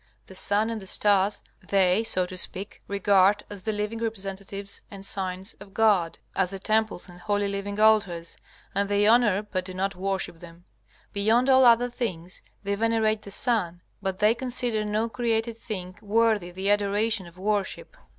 The 0.25 0.33
sun 0.33 0.71
and 0.71 0.81
the 0.81 0.87
stars 0.87 1.43
they, 1.61 2.03
so 2.03 2.25
to 2.25 2.35
speak, 2.35 2.81
regard 2.87 3.43
as 3.51 3.61
the 3.61 3.71
living 3.71 3.99
representatives 3.99 4.81
and 4.89 5.05
signs 5.05 5.53
of 5.59 5.75
God, 5.75 6.17
as 6.35 6.49
the 6.49 6.57
temples 6.57 7.07
and 7.07 7.19
holy 7.19 7.47
living 7.47 7.79
altars, 7.79 8.35
and 8.73 8.89
they 8.89 9.05
honor 9.05 9.43
but 9.43 9.63
do 9.63 9.75
not 9.75 9.93
worship 9.95 10.37
them. 10.39 10.65
Beyond 11.13 11.51
all 11.51 11.65
other 11.65 11.91
things 11.91 12.41
they 12.63 12.73
venerate 12.73 13.21
the 13.21 13.29
sun, 13.29 13.81
but 14.01 14.17
they 14.17 14.33
consider 14.33 14.83
no 14.83 15.07
created 15.07 15.55
thing 15.55 15.95
worthy 16.01 16.49
the 16.49 16.71
adoration 16.71 17.27
of 17.27 17.37
worship. 17.37 17.95